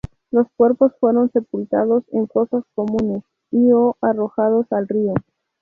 [0.31, 5.13] Los cuerpos fueron sepultados en fosas comunes y o arrojados al río.